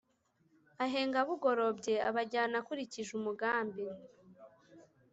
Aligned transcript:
ahenga 0.85 1.19
bugorobye 1.27 1.95
abajyana 2.09 2.55
akurikije 2.61 3.11
umugambi 3.19 3.83